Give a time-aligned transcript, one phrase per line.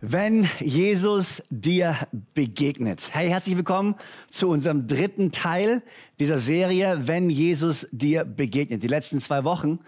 [0.00, 1.96] Wenn Jesus dir
[2.34, 3.10] begegnet.
[3.12, 3.96] Hey, herzlich willkommen
[4.30, 5.82] zu unserem dritten Teil
[6.20, 8.82] dieser Serie, wenn Jesus dir begegnet.
[8.82, 9.80] Die letzten zwei Wochen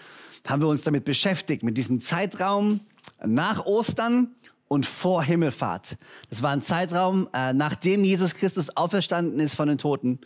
[0.46, 2.80] haben wir uns damit beschäftigt, mit diesem Zeitraum
[3.24, 4.34] nach Ostern
[4.70, 5.96] und vor Himmelfahrt.
[6.28, 10.20] Das war ein Zeitraum, äh, nachdem Jesus Christus auferstanden ist von den Toten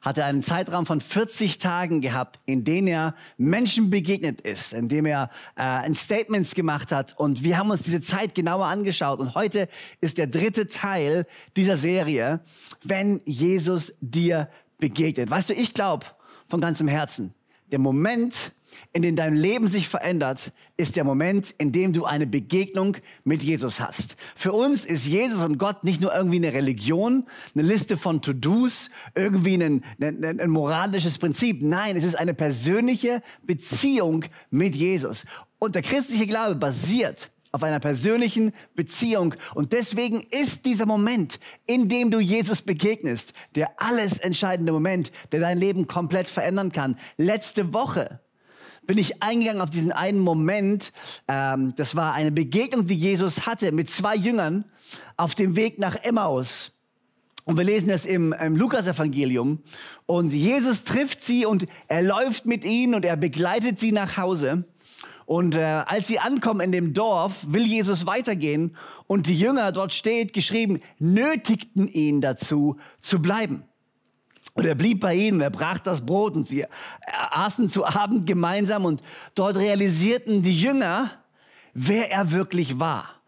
[0.00, 4.88] hat er einen Zeitraum von 40 Tagen gehabt, in denen er Menschen begegnet ist, in
[4.88, 7.16] dem er äh, Statements gemacht hat.
[7.18, 9.20] Und wir haben uns diese Zeit genauer angeschaut.
[9.20, 9.68] Und heute
[10.00, 11.24] ist der dritte Teil
[11.56, 12.40] dieser Serie,
[12.82, 14.48] wenn Jesus dir
[14.78, 15.30] begegnet.
[15.30, 16.04] Weißt du, ich glaube
[16.46, 17.32] von ganzem Herzen,
[17.70, 18.52] der Moment,
[18.92, 23.42] in dem dein Leben sich verändert, ist der Moment, in dem du eine Begegnung mit
[23.42, 24.16] Jesus hast.
[24.34, 28.90] Für uns ist Jesus und Gott nicht nur irgendwie eine Religion, eine Liste von To-Dos,
[29.14, 31.62] irgendwie ein, ein, ein moralisches Prinzip.
[31.62, 35.24] Nein, es ist eine persönliche Beziehung mit Jesus.
[35.58, 39.34] Und der christliche Glaube basiert auf einer persönlichen Beziehung.
[39.54, 45.40] Und deswegen ist dieser Moment, in dem du Jesus begegnest, der alles entscheidende Moment, der
[45.40, 46.96] dein Leben komplett verändern kann.
[47.18, 48.20] Letzte Woche
[48.86, 50.92] bin ich eingegangen auf diesen einen Moment.
[51.28, 54.64] Ähm, das war eine Begegnung, die Jesus hatte mit zwei Jüngern
[55.16, 56.72] auf dem Weg nach Emmaus.
[57.44, 59.60] Und wir lesen das im, im Lukas-Evangelium.
[60.06, 64.64] Und Jesus trifft sie und er läuft mit ihnen und er begleitet sie nach Hause.
[65.26, 68.76] Und äh, als sie ankommen in dem Dorf, will Jesus weitergehen.
[69.06, 73.64] Und die Jünger, dort steht geschrieben, nötigten ihn dazu zu bleiben.
[74.54, 76.66] Und er blieb bei ihnen, er brach das Brot und sie
[77.30, 79.02] aßen zu Abend gemeinsam und
[79.34, 81.10] dort realisierten die Jünger,
[81.72, 83.22] wer er wirklich war.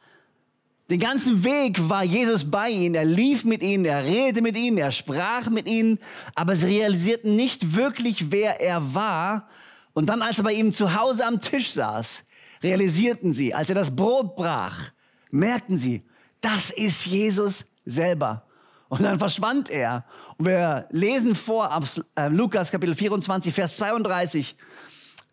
[0.91, 4.77] Den ganzen Weg war Jesus bei ihnen, er lief mit ihnen, er redete mit ihnen,
[4.77, 5.99] er sprach mit ihnen,
[6.34, 9.49] aber sie realisierten nicht wirklich, wer er war.
[9.95, 12.25] Und dann, als er bei ihm zu Hause am Tisch saß,
[12.63, 14.91] realisierten sie, als er das Brot brach,
[15.31, 16.03] merkten sie,
[16.43, 18.45] das ist Jesus selber.
[18.89, 20.05] Und dann verschwand er.
[20.37, 24.56] Und wir lesen vor aus äh, Lukas Kapitel 24, Vers 32.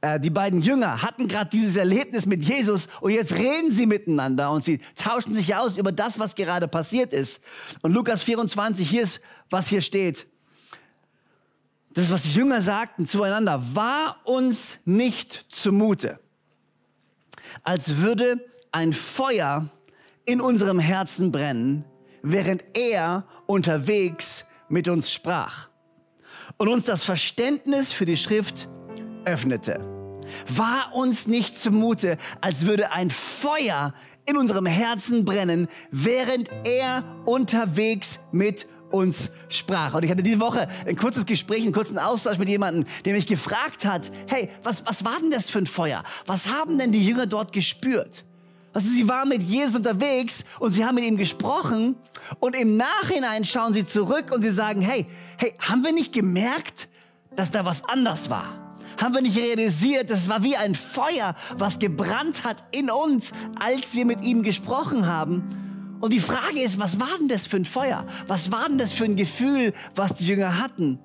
[0.02, 4.52] Äh, die beiden Jünger hatten gerade dieses Erlebnis mit Jesus und jetzt reden sie miteinander
[4.52, 7.42] und sie tauschen sich aus über das, was gerade passiert ist.
[7.82, 10.28] Und Lukas 24, hier ist, was hier steht.
[11.94, 13.62] Das was die Jünger sagten zueinander.
[13.74, 16.20] War uns nicht zumute,
[17.64, 18.40] als würde
[18.72, 19.68] ein Feuer
[20.26, 21.84] in unserem Herzen brennen,
[22.22, 25.68] während er unterwegs mit uns sprach
[26.58, 28.68] und uns das Verständnis für die Schrift
[29.26, 29.80] öffnete.
[30.48, 33.94] War uns nicht zumute, als würde ein Feuer
[34.26, 39.94] in unserem Herzen brennen, während er unterwegs mit uns sprach.
[39.94, 43.26] Und ich hatte diese Woche ein kurzes Gespräch, einen kurzen Austausch mit jemandem, der mich
[43.26, 46.04] gefragt hat, hey, was, was war denn das für ein Feuer?
[46.26, 48.26] Was haben denn die Jünger dort gespürt?
[48.74, 51.96] Also sie waren mit Jesus unterwegs und sie haben mit ihm gesprochen
[52.40, 55.06] und im Nachhinein schauen sie zurück und sie sagen, hey,
[55.38, 56.88] hey, haben wir nicht gemerkt,
[57.36, 58.78] dass da was anders war?
[58.98, 63.94] Haben wir nicht realisiert, das war wie ein Feuer, was gebrannt hat in uns, als
[63.94, 65.98] wir mit ihm gesprochen haben?
[66.00, 68.06] Und die Frage ist, was war denn das für ein Feuer?
[68.28, 71.00] Was war denn das für ein Gefühl, was die Jünger hatten?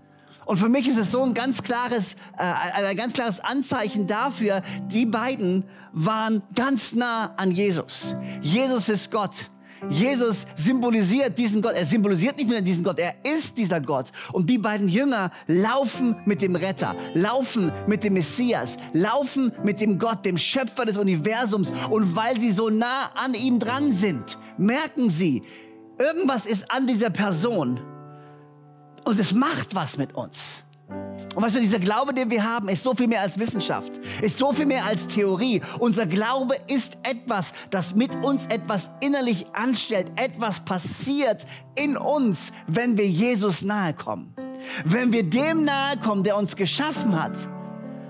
[0.46, 4.62] Und für mich ist es so ein ganz klares, äh, ein ganz klares Anzeichen dafür,
[4.86, 8.14] die beiden waren ganz nah an Jesus.
[8.40, 9.50] Jesus ist Gott.
[9.90, 11.74] Jesus symbolisiert diesen Gott.
[11.74, 14.12] Er symbolisiert nicht nur diesen Gott, er ist dieser Gott.
[14.32, 19.98] Und die beiden Jünger laufen mit dem Retter, laufen mit dem Messias, laufen mit dem
[19.98, 21.72] Gott, dem Schöpfer des Universums.
[21.90, 25.42] Und weil sie so nah an ihm dran sind, merken sie,
[25.98, 27.80] irgendwas ist an dieser Person
[29.06, 30.64] und es macht was mit uns.
[31.34, 33.92] Und weißt du, dieser Glaube, den wir haben, ist so viel mehr als Wissenschaft,
[34.22, 35.60] ist so viel mehr als Theorie.
[35.78, 40.10] Unser Glaube ist etwas, das mit uns etwas innerlich anstellt.
[40.16, 44.34] Etwas passiert in uns, wenn wir Jesus nahe kommen.
[44.84, 47.36] Wenn wir dem nahe kommen, der uns geschaffen hat,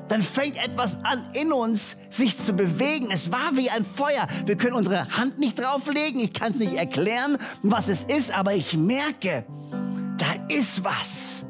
[0.08, 3.08] dann fängt etwas an in uns, sich zu bewegen.
[3.10, 4.28] Es war wie ein Feuer.
[4.44, 6.20] Wir können unsere Hand nicht drauflegen.
[6.20, 9.44] Ich kann es nicht erklären, was es ist, aber ich merke,
[10.48, 11.44] ist was.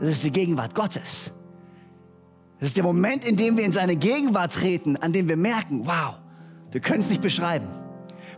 [0.00, 1.30] Das ist die Gegenwart Gottes.
[2.58, 5.86] Das ist der Moment, in dem wir in seine Gegenwart treten, an dem wir merken,
[5.86, 6.18] wow,
[6.70, 7.66] wir können es nicht beschreiben,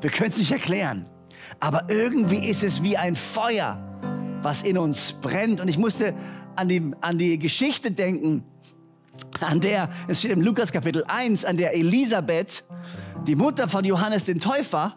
[0.00, 1.06] wir können es nicht erklären,
[1.60, 3.78] aber irgendwie ist es wie ein Feuer,
[4.42, 5.60] was in uns brennt.
[5.60, 6.14] Und ich musste
[6.56, 8.44] an die, an die Geschichte denken,
[9.40, 12.64] an der, es steht im Lukas Kapitel 1, an der Elisabeth,
[13.26, 14.96] die Mutter von Johannes den Täufer,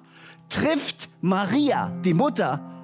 [0.50, 2.77] trifft Maria, die Mutter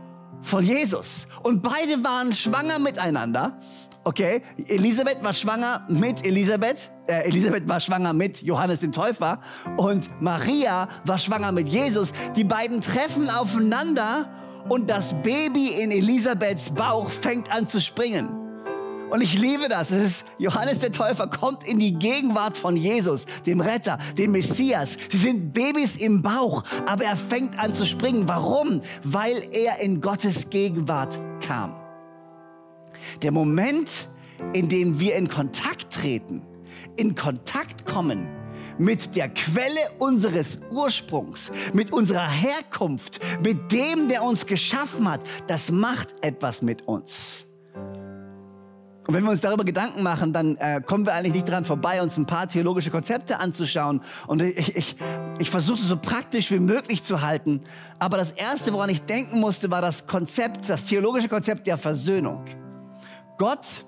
[0.43, 1.27] von Jesus.
[1.41, 3.57] Und beide waren schwanger miteinander.
[4.05, 9.39] Okay, Elisabeth war schwanger mit Elisabeth, äh, Elisabeth war schwanger mit Johannes dem Täufer
[9.77, 12.11] und Maria war schwanger mit Jesus.
[12.35, 14.29] Die beiden treffen aufeinander
[14.67, 18.42] und das Baby in Elisabeths Bauch fängt an zu springen.
[19.13, 19.92] Und ich liebe das.
[19.92, 24.98] Es ist Johannes der Täufer kommt in die Gegenwart von Jesus, dem Retter, dem Messias.
[25.12, 28.27] Sie sind Babys im Bauch, aber er fängt an zu springen.
[28.27, 28.81] Warum?
[29.04, 31.75] Weil er in Gottes Gegenwart kam.
[33.21, 34.07] Der Moment,
[34.54, 36.42] in dem wir in Kontakt treten,
[36.95, 38.27] in Kontakt kommen
[38.80, 45.69] mit der Quelle unseres Ursprungs, mit unserer Herkunft, mit dem, der uns geschaffen hat, das
[45.69, 47.45] macht etwas mit uns.
[49.05, 52.01] Und wenn wir uns darüber Gedanken machen, dann äh, kommen wir eigentlich nicht dran vorbei,
[52.01, 54.01] uns ein paar theologische Konzepte anzuschauen.
[54.27, 54.95] Und ich, ich,
[55.39, 57.61] ich versuche so praktisch wie möglich zu halten.
[58.00, 62.45] Aber das Erste, woran ich denken musste, war das Konzept, das theologische Konzept der Versöhnung.
[63.38, 63.83] Gott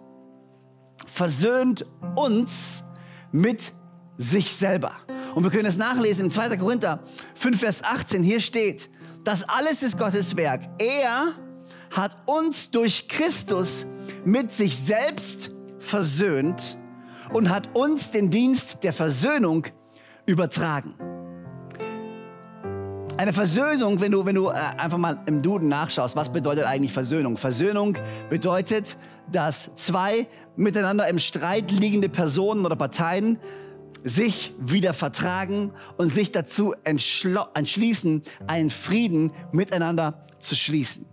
[1.08, 1.86] versöhnt
[2.16, 2.84] uns
[3.32, 3.72] mit
[4.18, 4.92] sich selber.
[5.34, 6.58] Und wir können es nachlesen in 2.
[6.58, 7.00] Korinther
[7.36, 8.22] 5, Vers 18.
[8.22, 8.90] Hier steht,
[9.24, 10.62] das alles ist Gottes Werk.
[10.78, 11.34] Er
[11.92, 13.86] hat uns durch Christus
[14.26, 16.78] mit sich selbst versöhnt
[17.32, 19.68] und hat uns den Dienst der Versöhnung
[20.26, 20.96] übertragen.
[23.18, 26.92] Eine Versöhnung, wenn du, wenn du äh, einfach mal im Duden nachschaust, was bedeutet eigentlich
[26.92, 27.38] Versöhnung?
[27.38, 27.98] Versöhnung
[28.30, 28.98] bedeutet,
[29.32, 30.28] dass zwei
[30.58, 33.40] miteinander im Streit liegende Personen oder Parteien
[34.04, 41.08] sich wieder vertragen und sich dazu entschließen, einen Frieden miteinander zu schließen.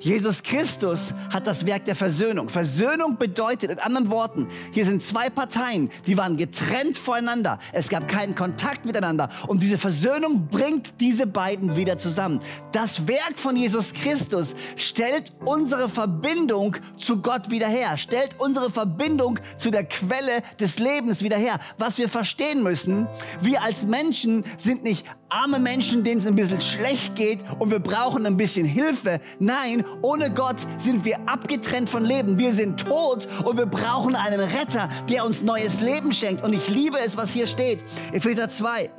[0.00, 2.48] Jesus Christus hat das Werk der Versöhnung.
[2.48, 7.58] Versöhnung bedeutet in anderen Worten, hier sind zwei Parteien, die waren getrennt voneinander.
[7.72, 9.30] Es gab keinen Kontakt miteinander.
[9.46, 12.40] Und diese Versöhnung bringt diese beiden wieder zusammen.
[12.72, 19.38] Das Werk von Jesus Christus stellt unsere Verbindung zu Gott wieder her, stellt unsere Verbindung
[19.56, 21.58] zu der Quelle des Lebens wieder her.
[21.78, 23.06] Was wir verstehen müssen,
[23.40, 27.78] wir als Menschen sind nicht arme Menschen, denen es ein bisschen schlecht geht und wir
[27.78, 29.20] brauchen ein bisschen Hilfe.
[29.38, 32.38] Nein, ohne Gott sind wir abgetrennt von Leben.
[32.38, 36.44] Wir sind tot und wir brauchen einen Retter, der uns neues Leben schenkt.
[36.44, 37.84] Und ich liebe es, was hier steht.
[38.12, 38.90] Epheser 2,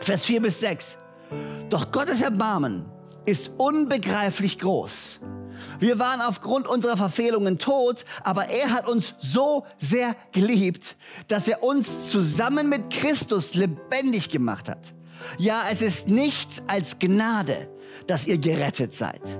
[0.00, 0.98] Vers 4 bis 6.
[1.70, 2.84] Doch Gottes Erbarmen
[3.24, 5.20] ist unbegreiflich groß.
[5.80, 10.96] Wir waren aufgrund unserer Verfehlungen tot, aber er hat uns so sehr geliebt,
[11.28, 14.95] dass er uns zusammen mit Christus lebendig gemacht hat.
[15.38, 17.68] Ja, es ist nichts als Gnade,
[18.06, 19.38] dass ihr gerettet seid.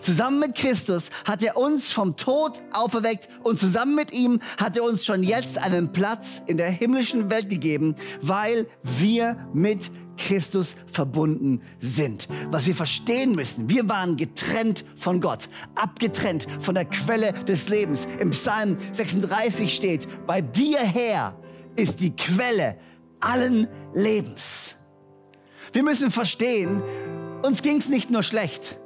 [0.00, 4.82] Zusammen mit Christus hat er uns vom Tod auferweckt und zusammen mit ihm hat er
[4.82, 11.62] uns schon jetzt einen Platz in der himmlischen Welt gegeben, weil wir mit Christus verbunden
[11.80, 12.28] sind.
[12.50, 18.06] Was wir verstehen müssen, wir waren getrennt von Gott, abgetrennt von der Quelle des Lebens.
[18.18, 21.36] Im Psalm 36 steht, bei dir her
[21.76, 22.76] ist die Quelle
[23.20, 24.76] allen Lebens.
[25.72, 26.82] Wir müssen verstehen,
[27.42, 28.78] uns ging es nicht nur schlecht.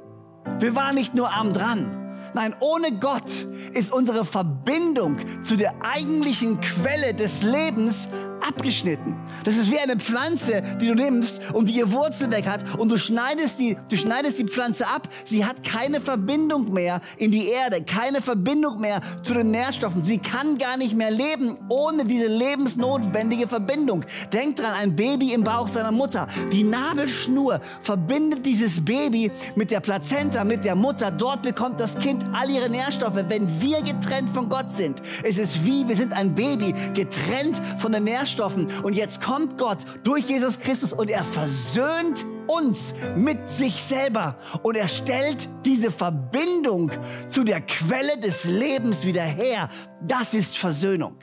[0.59, 2.07] Wir waren nicht nur arm dran.
[2.33, 3.29] Nein, ohne Gott
[3.73, 8.07] ist unsere Verbindung zu der eigentlichen Quelle des Lebens
[8.47, 9.15] abgeschnitten.
[9.43, 12.91] Das ist wie eine Pflanze, die du nimmst und die ihr Wurzel weg hat und
[12.91, 15.09] du schneidest die, du schneidest die Pflanze ab.
[15.25, 20.05] Sie hat keine Verbindung mehr in die Erde, keine Verbindung mehr zu den Nährstoffen.
[20.05, 24.05] Sie kann gar nicht mehr leben ohne diese lebensnotwendige Verbindung.
[24.31, 26.27] Denk dran, ein Baby im Bauch seiner Mutter.
[26.51, 31.11] Die Nabelschnur verbindet dieses Baby mit der Plazenta, mit der Mutter.
[31.11, 33.15] Dort bekommt das Kind all ihre Nährstoffe.
[33.27, 37.91] Wenn wir getrennt von Gott sind, es ist wie, wir sind ein Baby, getrennt von
[37.91, 38.67] den Nährstoffen Nährstoffen.
[38.83, 44.37] Und jetzt kommt Gott durch Jesus Christus und er versöhnt uns mit sich selber.
[44.63, 46.91] Und er stellt diese Verbindung
[47.29, 49.69] zu der Quelle des Lebens wieder her.
[50.01, 51.17] Das ist Versöhnung.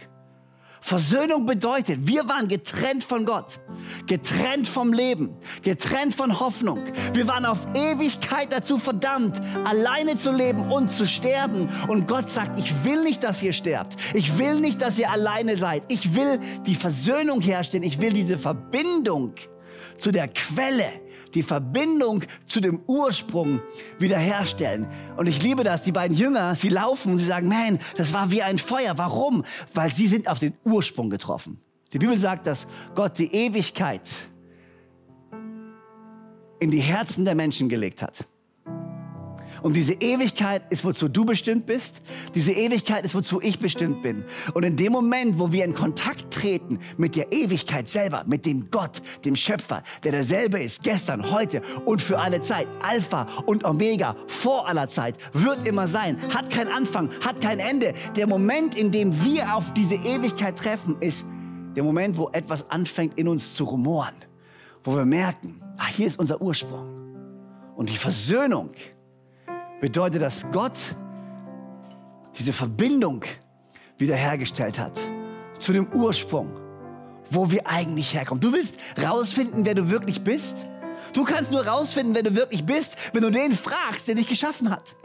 [0.84, 3.58] Versöhnung bedeutet, wir waren getrennt von Gott,
[4.06, 6.84] getrennt vom Leben, getrennt von Hoffnung.
[7.14, 11.70] Wir waren auf Ewigkeit dazu verdammt, alleine zu leben und zu sterben.
[11.88, 13.96] Und Gott sagt, ich will nicht, dass ihr sterbt.
[14.12, 15.84] Ich will nicht, dass ihr alleine seid.
[15.88, 17.82] Ich will die Versöhnung herstellen.
[17.82, 19.36] Ich will diese Verbindung
[19.96, 21.00] zu der Quelle
[21.34, 23.60] die Verbindung zu dem Ursprung
[23.98, 24.86] wiederherstellen.
[25.16, 28.30] Und ich liebe das, die beiden Jünger, sie laufen und sie sagen, man, das war
[28.30, 28.96] wie ein Feuer.
[28.96, 29.44] Warum?
[29.72, 31.58] Weil sie sind auf den Ursprung getroffen.
[31.92, 34.08] Die Bibel sagt, dass Gott die Ewigkeit
[36.60, 38.26] in die Herzen der Menschen gelegt hat.
[39.64, 42.02] Und diese Ewigkeit ist, wozu du bestimmt bist.
[42.34, 44.22] Diese Ewigkeit ist, wozu ich bestimmt bin.
[44.52, 48.70] Und in dem Moment, wo wir in Kontakt treten mit der Ewigkeit selber, mit dem
[48.70, 54.16] Gott, dem Schöpfer, der derselbe ist, gestern, heute und für alle Zeit, Alpha und Omega,
[54.26, 57.94] vor aller Zeit, wird immer sein, hat keinen Anfang, hat kein Ende.
[58.16, 61.24] Der Moment, in dem wir auf diese Ewigkeit treffen, ist
[61.74, 64.26] der Moment, wo etwas anfängt in uns zu rumoren,
[64.82, 66.90] wo wir merken, ah, hier ist unser Ursprung.
[67.76, 68.70] Und die Versöhnung
[69.84, 70.96] bedeutet, dass Gott
[72.38, 73.22] diese Verbindung
[73.98, 74.98] wiederhergestellt hat
[75.58, 76.48] zu dem Ursprung,
[77.28, 78.40] wo wir eigentlich herkommen.
[78.40, 80.66] Du willst rausfinden, wer du wirklich bist?
[81.12, 84.70] Du kannst nur rausfinden, wer du wirklich bist, wenn du den fragst, der dich geschaffen
[84.70, 84.96] hat.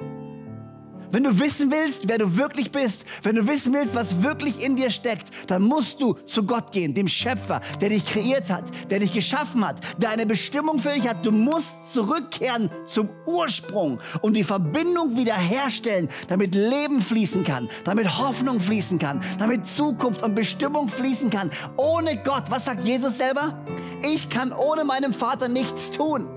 [1.11, 4.75] Wenn du wissen willst, wer du wirklich bist, wenn du wissen willst, was wirklich in
[4.75, 8.99] dir steckt, dann musst du zu Gott gehen, dem Schöpfer, der dich kreiert hat, der
[8.99, 11.25] dich geschaffen hat, der eine Bestimmung für dich hat.
[11.25, 18.59] Du musst zurückkehren zum Ursprung und die Verbindung wiederherstellen, damit Leben fließen kann, damit Hoffnung
[18.59, 21.51] fließen kann, damit Zukunft und Bestimmung fließen kann.
[21.77, 23.65] Ohne Gott, was sagt Jesus selber?
[24.03, 26.27] Ich kann ohne meinen Vater nichts tun.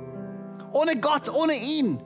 [0.72, 1.98] Ohne Gott, ohne ihn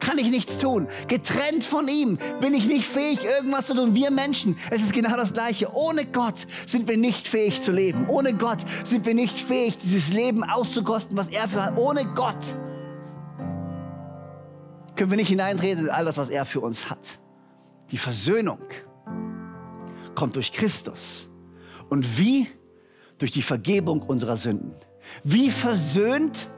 [0.00, 0.88] kann ich nichts tun.
[1.06, 3.94] Getrennt von ihm bin ich nicht fähig, irgendwas zu tun.
[3.94, 5.72] Wir Menschen, es ist genau das Gleiche.
[5.72, 8.08] Ohne Gott sind wir nicht fähig zu leben.
[8.08, 11.76] Ohne Gott sind wir nicht fähig, dieses Leben auszukosten, was er für hat.
[11.76, 12.56] Ohne Gott
[14.96, 17.18] können wir nicht hineintreten in all das, was er für uns hat.
[17.90, 18.60] Die Versöhnung
[20.14, 21.28] kommt durch Christus.
[21.88, 22.48] Und wie?
[23.18, 24.74] Durch die Vergebung unserer Sünden.
[25.24, 26.48] Wie versöhnt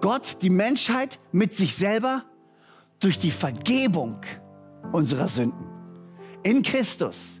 [0.00, 2.24] Gott die Menschheit mit sich selber?
[3.00, 4.20] Durch die Vergebung
[4.92, 5.66] unserer Sünden.
[6.42, 7.40] In Christus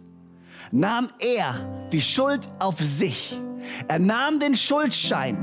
[0.70, 3.40] nahm er die Schuld auf sich.
[3.88, 5.36] Er nahm den Schuldschein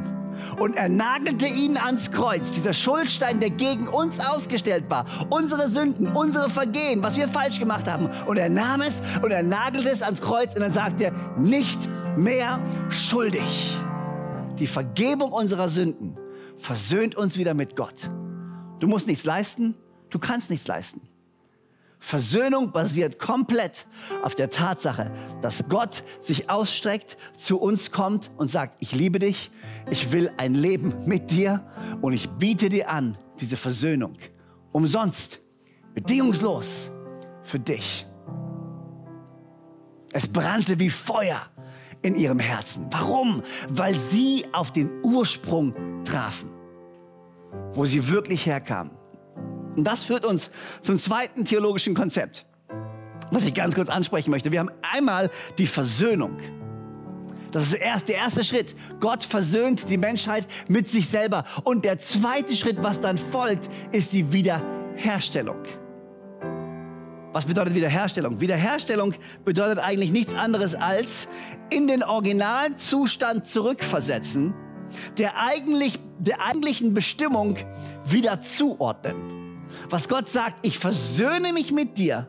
[0.60, 2.52] und er nagelte ihn ans Kreuz.
[2.52, 5.06] Dieser Schuldstein, der gegen uns ausgestellt war.
[5.30, 8.10] Unsere Sünden, unsere Vergehen, was wir falsch gemacht haben.
[8.28, 12.60] Und er nahm es und er nagelte es ans Kreuz und er sagte, nicht mehr
[12.90, 13.78] schuldig.
[14.60, 16.18] Die Vergebung unserer Sünden
[16.58, 18.10] versöhnt uns wieder mit Gott.
[18.80, 19.76] Du musst nichts leisten,
[20.14, 21.02] Du kannst nichts leisten.
[21.98, 23.88] Versöhnung basiert komplett
[24.22, 25.10] auf der Tatsache,
[25.42, 29.50] dass Gott sich ausstreckt, zu uns kommt und sagt, ich liebe dich,
[29.90, 31.66] ich will ein Leben mit dir
[32.02, 34.14] und ich biete dir an diese Versöhnung.
[34.72, 35.42] Umsonst,
[35.96, 36.92] bedingungslos
[37.42, 38.06] für dich.
[40.12, 41.42] Es brannte wie Feuer
[42.04, 42.86] in ihrem Herzen.
[42.92, 43.42] Warum?
[43.68, 46.52] Weil sie auf den Ursprung trafen,
[47.72, 48.92] wo sie wirklich herkamen.
[49.76, 50.52] Und das führt uns
[50.82, 52.46] zum zweiten theologischen Konzept,
[53.32, 54.52] was ich ganz kurz ansprechen möchte.
[54.52, 56.38] Wir haben einmal die Versöhnung.
[57.52, 58.76] Das ist erst der erste Schritt.
[59.00, 61.46] Gott versöhnt die Menschheit mit sich selber.
[61.64, 65.62] Und der zweite Schritt, was dann folgt, ist die Wiederherstellung.
[67.32, 68.40] Was bedeutet Wiederherstellung?
[68.40, 71.28] Wiederherstellung bedeutet eigentlich nichts anderes als
[71.72, 74.54] in den Originalzustand zurückversetzen,
[75.18, 77.58] der, eigentlich, der eigentlichen Bestimmung
[78.06, 79.33] wieder zuordnen.
[79.90, 82.28] Was Gott sagt, ich versöhne mich mit dir.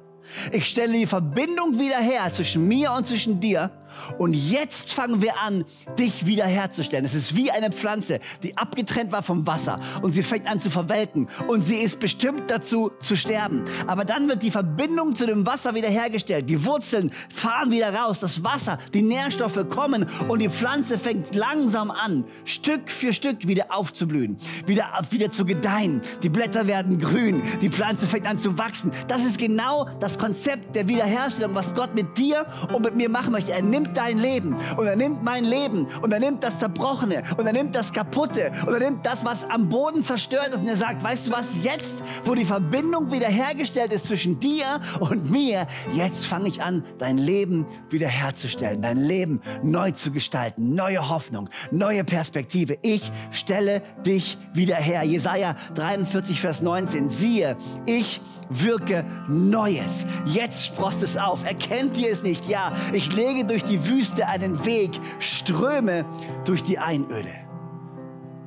[0.53, 3.71] Ich stelle die Verbindung wieder her zwischen mir und zwischen dir
[4.19, 5.65] und jetzt fangen wir an,
[5.99, 7.05] dich wiederherzustellen.
[7.05, 10.71] Es ist wie eine Pflanze, die abgetrennt war vom Wasser und sie fängt an zu
[10.71, 13.65] verwelken und sie ist bestimmt dazu zu sterben.
[13.87, 16.49] Aber dann wird die Verbindung zu dem Wasser wiederhergestellt.
[16.49, 21.91] Die Wurzeln fahren wieder raus, das Wasser, die Nährstoffe kommen und die Pflanze fängt langsam
[21.91, 26.01] an, Stück für Stück wieder aufzublühen, wieder, wieder zu gedeihen.
[26.23, 28.93] Die Blätter werden grün, die Pflanze fängt an zu wachsen.
[29.09, 33.33] Das ist genau das Konzept der Wiederherstellung, was Gott mit dir und mit mir machen
[33.33, 33.53] möchte.
[33.53, 37.23] Er nimmt nimmt dein Leben und er nimmt mein Leben und er nimmt das Zerbrochene
[37.37, 40.69] und er nimmt das Kaputte und er nimmt das, was am Boden zerstört ist und
[40.69, 45.67] er sagt, weißt du was, jetzt, wo die Verbindung wiederhergestellt ist zwischen dir und mir,
[45.93, 52.05] jetzt fange ich an, dein Leben wiederherzustellen, dein Leben neu zu gestalten, neue Hoffnung, neue
[52.05, 52.79] Perspektive.
[52.83, 55.05] Ich stelle dich wieder her.
[55.05, 57.11] Jesaja 43, Vers 19.
[57.11, 60.05] Siehe, ich wirke Neues.
[60.27, 61.45] Jetzt sprost es auf.
[61.45, 62.49] Erkennt ihr es nicht?
[62.49, 66.05] Ja, ich lege durch die Wüste einen Weg, ströme
[66.45, 67.33] durch die Einöde.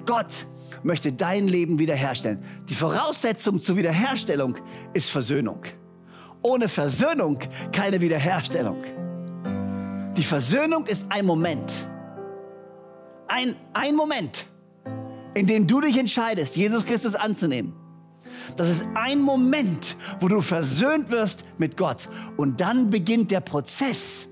[0.06, 0.48] Gott
[0.84, 2.44] möchte dein Leben wiederherstellen.
[2.70, 4.56] Die Voraussetzung zur Wiederherstellung
[4.94, 5.62] ist Versöhnung.
[6.42, 7.40] Ohne Versöhnung
[7.72, 8.84] keine Wiederherstellung.
[10.16, 11.88] Die Versöhnung ist ein Moment.
[13.28, 14.48] Ein, ein Moment,
[15.34, 17.74] in dem du dich entscheidest, Jesus Christus anzunehmen.
[18.56, 22.10] Das ist ein Moment, wo du versöhnt wirst mit Gott.
[22.38, 24.28] Und dann beginnt der Prozess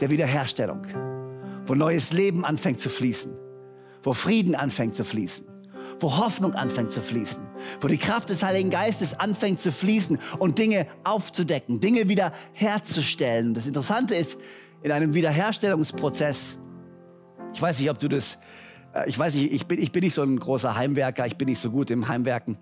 [0.00, 0.86] der Wiederherstellung,
[1.66, 3.32] wo neues Leben anfängt zu fließen,
[4.02, 5.46] wo Frieden anfängt zu fließen,
[6.00, 7.42] wo Hoffnung anfängt zu fließen,
[7.80, 13.54] wo die Kraft des Heiligen Geistes anfängt zu fließen und Dinge aufzudecken, Dinge wieder herzustellen.
[13.54, 14.38] Das Interessante ist,
[14.82, 16.56] in einem Wiederherstellungsprozess,
[17.52, 18.38] ich weiß nicht, ob du das
[19.06, 21.60] ich weiß nicht, ich bin, ich bin nicht so ein großer Heimwerker, ich bin nicht
[21.60, 22.58] so gut im Heimwerken.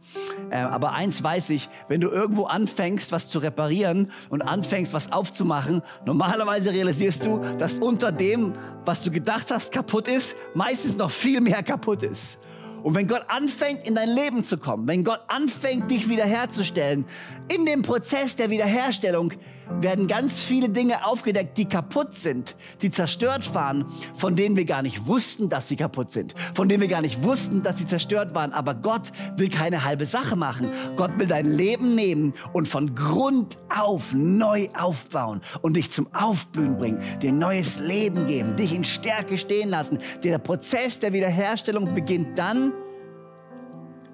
[0.50, 5.10] Äh, aber eins weiß ich, wenn du irgendwo anfängst, was zu reparieren und anfängst, was
[5.10, 8.52] aufzumachen, normalerweise realisierst du, dass unter dem,
[8.84, 12.40] was du gedacht hast, kaputt ist, meistens noch viel mehr kaputt ist.
[12.82, 17.06] Und wenn Gott anfängt, in dein Leben zu kommen, wenn Gott anfängt, dich wiederherzustellen,
[17.52, 19.32] in dem Prozess der Wiederherstellung
[19.80, 24.82] werden ganz viele Dinge aufgedeckt, die kaputt sind, die zerstört waren, von denen wir gar
[24.82, 28.34] nicht wussten, dass sie kaputt sind, von denen wir gar nicht wussten, dass sie zerstört
[28.34, 28.52] waren.
[28.52, 30.70] Aber Gott will keine halbe Sache machen.
[30.96, 36.78] Gott will dein Leben nehmen und von Grund auf neu aufbauen und dich zum Aufblühen
[36.78, 39.98] bringen, dir neues Leben geben, dich in Stärke stehen lassen.
[40.22, 42.72] Der Prozess der Wiederherstellung beginnt dann,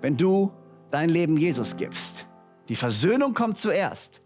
[0.00, 0.52] wenn du
[0.90, 2.26] dein Leben Jesus gibst.
[2.68, 4.23] Die Versöhnung kommt zuerst.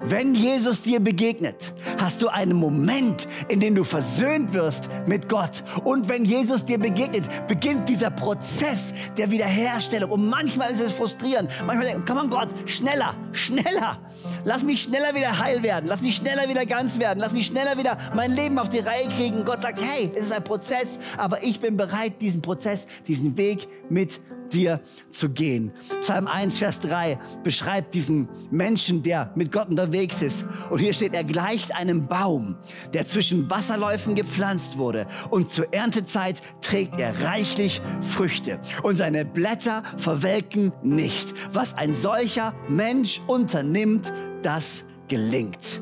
[0.00, 5.64] Wenn Jesus dir begegnet, hast du einen Moment, in dem du versöhnt wirst mit Gott.
[5.82, 10.10] Und wenn Jesus dir begegnet, beginnt dieser Prozess der Wiederherstellung.
[10.10, 11.50] Und manchmal ist es frustrierend.
[11.66, 13.98] Manchmal denkt, komm on Gott, schneller, schneller.
[14.44, 15.86] Lass mich schneller wieder heil werden.
[15.88, 17.18] Lass mich schneller wieder ganz werden.
[17.18, 19.44] Lass mich schneller wieder mein Leben auf die Reihe kriegen.
[19.44, 23.66] Gott sagt, hey, es ist ein Prozess, aber ich bin bereit, diesen Prozess, diesen Weg
[23.90, 24.20] mit
[24.52, 25.72] dir zu gehen.
[26.00, 29.87] Psalm 1, Vers 3 beschreibt diesen Menschen, der mit Gott unterwegs
[30.22, 30.44] ist.
[30.70, 32.56] Und hier steht, er gleicht einem Baum,
[32.92, 35.06] der zwischen Wasserläufen gepflanzt wurde.
[35.30, 38.60] Und zur Erntezeit trägt er reichlich Früchte.
[38.82, 41.34] Und seine Blätter verwelken nicht.
[41.52, 45.80] Was ein solcher Mensch unternimmt, das gelingt.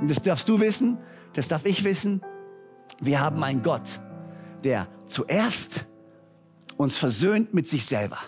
[0.00, 0.98] Und das darfst du wissen,
[1.34, 2.20] das darf ich wissen.
[3.00, 4.00] Wir haben einen Gott,
[4.64, 5.86] der zuerst
[6.76, 8.18] uns versöhnt mit sich selber.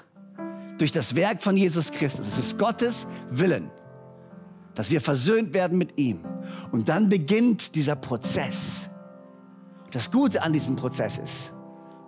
[0.79, 2.27] Durch das Werk von Jesus Christus.
[2.27, 3.71] Es ist Gottes Willen,
[4.75, 6.21] dass wir versöhnt werden mit ihm.
[6.73, 8.89] Und dann beginnt dieser Prozess.
[9.91, 11.53] Das Gute an diesem Prozess ist,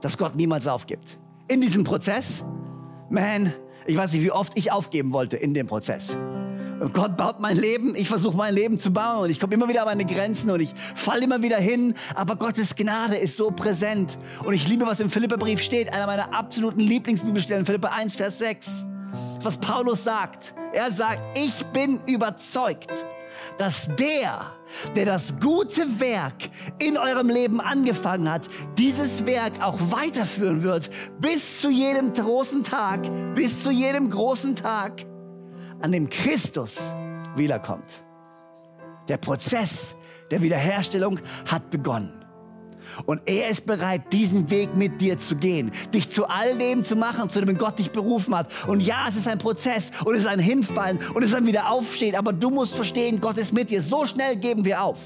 [0.00, 1.18] dass Gott niemals aufgibt.
[1.48, 2.44] In diesem Prozess,
[3.08, 3.52] man,
[3.86, 6.16] ich weiß nicht, wie oft ich aufgeben wollte in dem Prozess.
[6.80, 9.68] Und Gott baut mein Leben, ich versuche mein Leben zu bauen und ich komme immer
[9.68, 13.50] wieder an meine Grenzen und ich falle immer wieder hin, aber Gottes Gnade ist so
[13.50, 14.18] präsent.
[14.44, 18.84] Und ich liebe, was im Philipperbrief steht, einer meiner absoluten Lieblingsbibelstellen, Philipper 1, Vers 6.
[19.42, 20.54] Was Paulus sagt.
[20.72, 23.06] Er sagt, ich bin überzeugt,
[23.58, 24.54] dass der,
[24.94, 31.60] der das gute Werk in eurem Leben angefangen hat, dieses Werk auch weiterführen wird, bis
[31.60, 33.02] zu jedem großen Tag,
[33.34, 35.04] bis zu jedem großen Tag
[35.80, 36.76] an dem Christus
[37.36, 38.02] wiederkommt.
[39.08, 39.94] Der Prozess
[40.30, 42.25] der Wiederherstellung hat begonnen.
[43.04, 46.96] Und er ist bereit, diesen Weg mit dir zu gehen, dich zu all dem zu
[46.96, 48.50] machen, zu dem Gott dich berufen hat.
[48.66, 51.46] Und ja, es ist ein Prozess und es ist ein Hinfallen und es ist ein
[51.46, 53.82] Wiederaufstehen, aber du musst verstehen, Gott ist mit dir.
[53.82, 54.98] So schnell geben wir auf.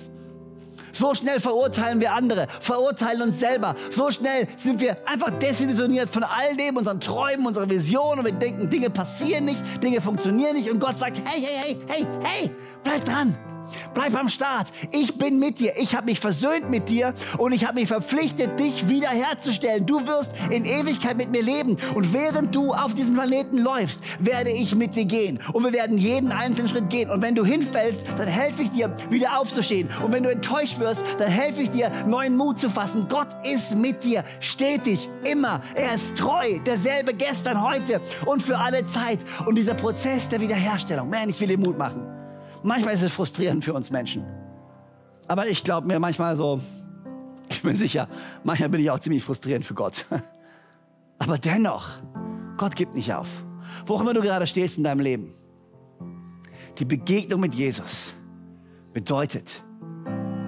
[0.93, 3.75] So schnell verurteilen wir andere, verurteilen uns selber.
[3.91, 8.33] So schnell sind wir einfach desillusioniert von all dem, unseren Träumen, unserer Vision und wir
[8.33, 12.51] denken, Dinge passieren nicht, Dinge funktionieren nicht und Gott sagt, hey, hey, hey, hey, hey,
[12.83, 13.50] bleib dran.
[13.95, 14.69] Bleib am Start.
[14.93, 15.73] Ich bin mit dir.
[15.77, 19.87] Ich habe mich versöhnt mit dir und ich habe mich verpflichtet, dich wiederherzustellen.
[19.87, 21.77] Du wirst in Ewigkeit mit mir leben.
[21.95, 25.41] Und während du auf diesem Planeten läufst, werde ich mit dir gehen.
[25.53, 27.11] Und wir werden jeden einzelnen Schritt gehen.
[27.11, 29.89] Und wenn du hinfällst, dann helfe ich dir, wieder aufzustehen.
[30.05, 33.07] Und wenn du enttäuscht wirst, dann helfe ich dir, neuen Mut zu fassen.
[33.09, 35.63] Gott ist mit dir, stetig, immer.
[35.75, 39.21] Er ist treu, derselbe gestern, heute und für alle Zeit.
[39.47, 42.20] Und dieser Prozess der Wiederherstellung, man, ich will dir Mut machen.
[42.63, 44.25] Manchmal ist es frustrierend für uns Menschen.
[45.29, 46.61] Aber ich glaube mir manchmal so,
[47.49, 48.09] ich bin sicher,
[48.45, 50.07] manchmal bin ich auch ziemlich frustrierend für Gott.
[51.19, 51.89] Aber dennoch,
[52.57, 53.29] Gott gibt nicht auf.
[53.87, 55.35] Wo immer du gerade stehst in deinem Leben.
[56.79, 58.15] Die Begegnung mit Jesus
[58.93, 59.63] bedeutet,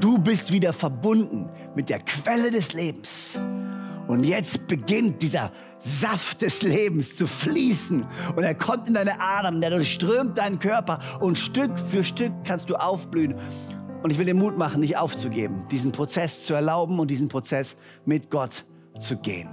[0.01, 3.38] du bist wieder verbunden mit der Quelle des Lebens.
[4.12, 8.07] Und jetzt beginnt dieser Saft des Lebens zu fließen.
[8.37, 10.98] Und er kommt in deine Adern, der durchströmt deinen Körper.
[11.20, 13.37] Und Stück für Stück kannst du aufblühen.
[14.03, 17.79] Und ich will dir Mut machen, nicht aufzugeben, diesen Prozess zu erlauben und diesen Prozess
[18.05, 18.66] mit Gott
[18.98, 19.48] zu gehen.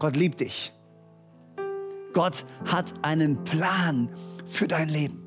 [0.00, 0.72] Gott liebt dich.
[2.12, 4.08] Gott hat einen Plan
[4.44, 5.22] für dein Leben.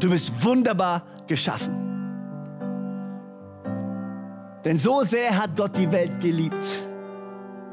[0.00, 1.86] Du bist wunderbar geschaffen.
[4.64, 6.66] Denn so sehr hat Gott die Welt geliebt,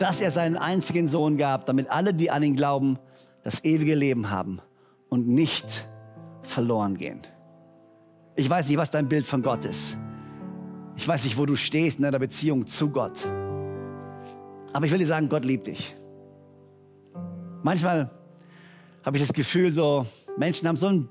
[0.03, 2.99] dass er seinen einzigen Sohn gab, damit alle, die an ihn glauben,
[3.41, 4.59] das ewige Leben haben
[5.07, 5.87] und nicht
[6.41, 7.21] verloren gehen.
[8.35, 9.95] Ich weiß nicht, was dein Bild von Gott ist.
[10.97, 13.25] Ich weiß nicht, wo du stehst in deiner Beziehung zu Gott.
[14.73, 15.95] Aber ich will dir sagen, Gott liebt dich.
[17.61, 18.11] Manchmal
[19.05, 21.07] habe ich das Gefühl, so Menschen haben so ein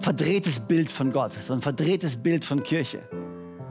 [0.00, 3.08] verdrehtes Bild von Gott, so ein verdrehtes Bild von Kirche.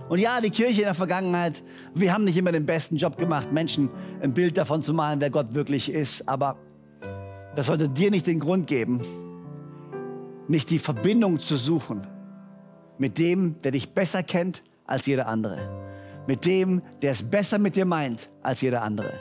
[0.08, 1.64] Und ja, die Kirche in der Vergangenheit,
[1.94, 3.90] wir haben nicht immer den besten Job gemacht, Menschen
[4.22, 6.28] ein Bild davon zu malen, wer Gott wirklich ist.
[6.30, 6.58] Aber
[7.56, 9.02] das sollte dir nicht den Grund geben,
[10.48, 12.06] nicht die Verbindung zu suchen
[12.98, 15.58] mit dem, der dich besser kennt als jeder andere.
[16.28, 19.14] Mit dem, der es besser mit dir meint als jeder andere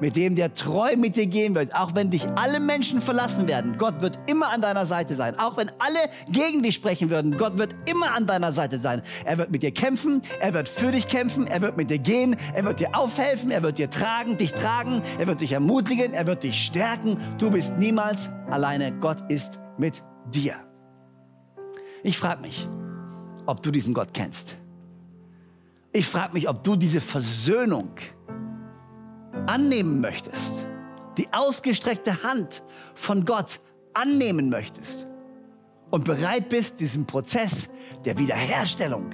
[0.00, 3.78] mit dem der treu mit dir gehen wird, auch wenn dich alle Menschen verlassen werden.
[3.78, 5.38] Gott wird immer an deiner Seite sein.
[5.38, 5.98] Auch wenn alle
[6.30, 9.02] gegen dich sprechen würden, Gott wird immer an deiner Seite sein.
[9.24, 12.36] Er wird mit dir kämpfen, er wird für dich kämpfen, er wird mit dir gehen,
[12.54, 16.26] er wird dir aufhelfen, er wird dir tragen, dich tragen, er wird dich ermutigen, er
[16.26, 17.18] wird dich stärken.
[17.38, 18.92] Du bist niemals alleine.
[19.00, 20.54] Gott ist mit dir.
[22.02, 22.68] Ich frage mich,
[23.46, 24.56] ob du diesen Gott kennst.
[25.92, 27.90] Ich frage mich, ob du diese Versöhnung
[29.50, 30.64] annehmen möchtest,
[31.18, 32.62] die ausgestreckte Hand
[32.94, 33.58] von Gott
[33.94, 35.06] annehmen möchtest
[35.90, 37.68] und bereit bist, diesen Prozess
[38.04, 39.10] der Wiederherstellung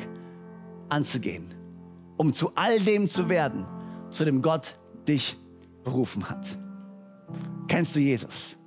[0.90, 1.54] anzugehen,
[2.18, 3.66] um zu all dem zu werden,
[4.10, 4.76] zu dem Gott
[5.08, 5.38] dich
[5.84, 6.46] berufen hat.
[7.66, 8.58] Kennst du Jesus?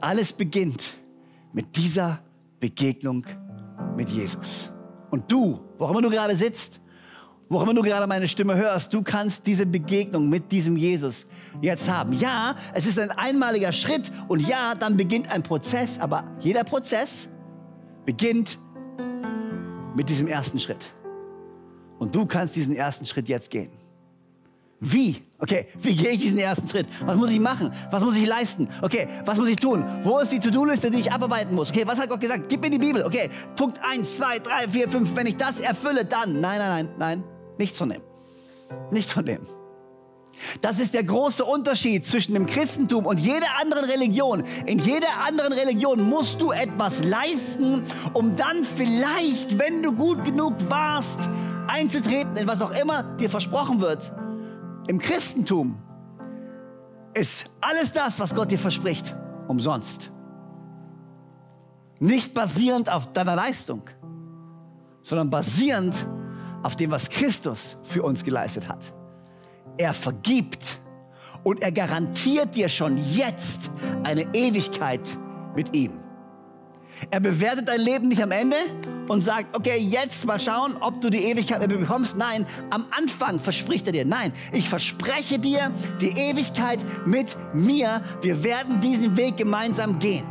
[0.00, 0.94] Alles beginnt
[1.52, 2.20] mit dieser
[2.60, 3.26] Begegnung
[3.94, 4.70] mit Jesus.
[5.10, 6.80] Und du, wo immer du gerade sitzt,
[7.48, 11.26] wo immer du gerade meine Stimme hörst, du kannst diese Begegnung mit diesem Jesus
[11.62, 12.12] jetzt haben.
[12.12, 17.28] Ja, es ist ein einmaliger Schritt und ja, dann beginnt ein Prozess, aber jeder Prozess
[18.04, 18.58] beginnt
[19.96, 20.92] mit diesem ersten Schritt.
[21.98, 23.70] Und du kannst diesen ersten Schritt jetzt gehen.
[24.80, 25.24] Wie?
[25.40, 26.86] Okay, wie gehe ich diesen ersten Schritt?
[27.04, 27.72] Was muss ich machen?
[27.90, 28.68] Was muss ich leisten?
[28.80, 29.84] Okay, was muss ich tun?
[30.02, 31.70] Wo ist die To-Do-Liste, die ich abarbeiten muss?
[31.70, 32.48] Okay, was hat Gott gesagt?
[32.48, 33.02] Gib mir die Bibel.
[33.04, 35.16] Okay, Punkt 1, 2, 3, 4, 5.
[35.16, 36.40] Wenn ich das erfülle, dann.
[36.40, 37.37] Nein, nein, nein, nein.
[37.58, 38.02] Nichts von dem.
[38.90, 39.46] Nichts von dem.
[40.60, 44.44] Das ist der große Unterschied zwischen dem Christentum und jeder anderen Religion.
[44.66, 50.54] In jeder anderen Religion musst du etwas leisten, um dann vielleicht, wenn du gut genug
[50.68, 51.28] warst,
[51.66, 54.12] einzutreten in was auch immer dir versprochen wird.
[54.86, 55.76] Im Christentum
[57.14, 59.14] ist alles das, was Gott dir verspricht,
[59.48, 60.10] umsonst.
[61.98, 63.82] Nicht basierend auf deiner Leistung,
[65.02, 66.17] sondern basierend auf
[66.62, 68.92] auf dem, was Christus für uns geleistet hat.
[69.76, 70.78] Er vergibt
[71.44, 73.70] und er garantiert dir schon jetzt
[74.04, 75.00] eine Ewigkeit
[75.54, 75.92] mit ihm.
[77.10, 78.56] Er bewertet dein Leben nicht am Ende
[79.08, 82.16] und sagt, okay, jetzt mal schauen, ob du die Ewigkeit mit mir bekommst.
[82.16, 88.02] Nein, am Anfang verspricht er dir, nein, ich verspreche dir die Ewigkeit mit mir.
[88.20, 90.24] Wir werden diesen Weg gemeinsam gehen.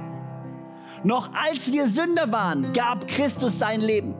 [1.03, 4.13] Noch als wir Sünder waren, gab Christus sein Leben.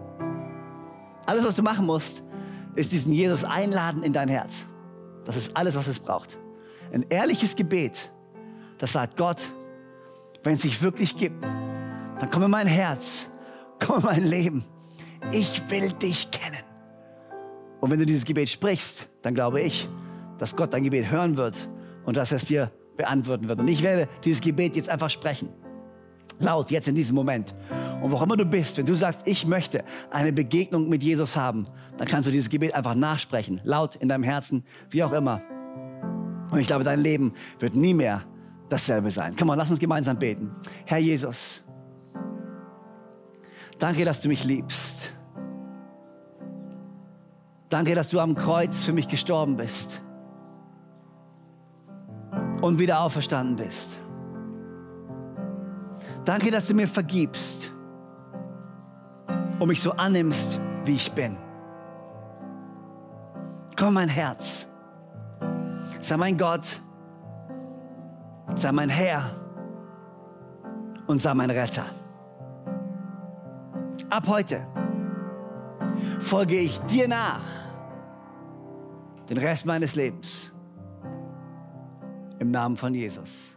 [1.28, 2.24] Alles, was du machen musst,
[2.76, 4.66] ist diesen Jesus einladen in dein Herz.
[5.26, 6.38] Das ist alles, was es braucht.
[6.94, 8.10] Ein ehrliches Gebet,
[8.78, 9.42] das sagt Gott,
[10.44, 13.28] wenn es sich wirklich gibt, dann komm in mein Herz,
[13.86, 14.66] komm in mein Leben.
[15.34, 16.64] Ich will dich kennen.
[17.82, 19.90] Und wenn du dieses Gebet sprichst, dann glaube ich,
[20.38, 21.68] dass Gott dein Gebet hören wird
[22.06, 23.60] und dass er es dir beantworten wird.
[23.60, 25.50] Und ich werde dieses Gebet jetzt einfach sprechen.
[26.40, 27.54] Laut, jetzt in diesem Moment.
[28.02, 31.68] Und wo immer du bist, wenn du sagst, ich möchte eine Begegnung mit Jesus haben,
[31.98, 35.42] dann kannst du dieses Gebet einfach nachsprechen, laut in deinem Herzen, wie auch immer.
[36.52, 38.24] Und ich glaube, dein Leben wird nie mehr
[38.70, 39.36] dasselbe sein.
[39.38, 40.52] Komm mal, lass uns gemeinsam beten.
[40.86, 41.64] Herr Jesus,
[43.80, 45.14] danke, dass du mich liebst.
[47.70, 50.02] Danke, dass du am Kreuz für mich gestorben bist
[52.62, 53.98] und wieder auferstanden bist.
[56.24, 57.72] Danke, dass du mir vergibst
[59.60, 61.38] und mich so annimmst, wie ich bin.
[63.78, 64.68] Komm, mein Herz.
[66.00, 66.82] Sei mein Gott.
[68.56, 69.36] Sei mein Herr.
[71.06, 71.86] Und sei mein Retter.
[74.10, 74.66] Ab heute
[76.20, 77.42] folge ich dir nach.
[79.30, 80.54] Den Rest meines Lebens.
[82.40, 83.57] Im Namen von Jesus.